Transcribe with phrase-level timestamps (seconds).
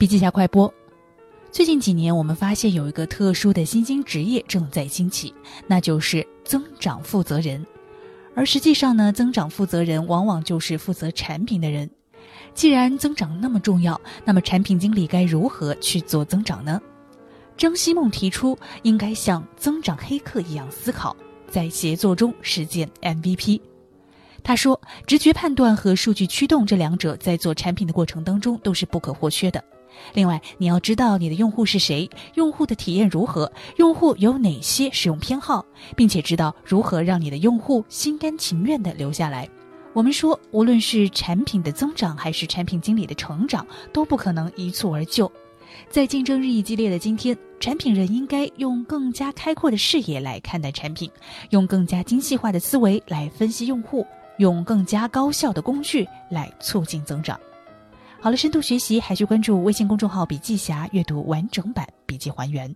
[0.00, 0.72] 笔记侠快播。
[1.52, 5.34] 最近几年，我们发现有一个特殊的新兴职业正在兴起，
[5.66, 7.66] 那就是增长负责人。
[8.34, 11.90] 而实际上呢，增长负责人往往就是负责产品的人。
[12.54, 16.80] 既然增长那么重要，那么产品经理该如何去做增长呢？
[17.58, 21.14] 张希梦提出，应该像增长黑客一样思考，
[21.46, 23.60] 在协作中实践 MVP。
[24.42, 29.62] 他说，直觉判断和数据驱动这两者在做产品的过程当中都是不可或缺的。
[30.14, 35.64] 另外，你要知道你的用户是谁，用户的体验如何，用户有哪些使用偏好，
[35.96, 39.48] 并且知道如何让你的用户心甘情愿地留下来。
[39.92, 45.30] 我们说，无论是产品的增长还是产品经理的成长，都不可能一蹴而就。
[45.88, 51.10] 在竞争日益激烈的今天，产品人应该用更加开阔的视野来看待产品，
[51.50, 54.06] 用更加精细化的思维来分析用户，
[54.38, 57.38] 用更加高效的工具来促进增长。
[58.22, 62.74] 好了，深度学习还需关注微信公众号“笔记侠”，阅读完整版笔记还原。